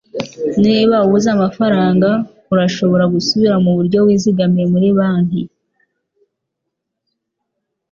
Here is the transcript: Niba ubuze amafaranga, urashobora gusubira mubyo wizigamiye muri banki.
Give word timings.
Niba 0.63 0.95
ubuze 1.05 1.27
amafaranga, 1.37 2.09
urashobora 2.53 3.05
gusubira 3.13 3.55
mubyo 3.65 3.99
wizigamiye 4.05 4.65
muri 4.73 4.89
banki. 4.97 5.41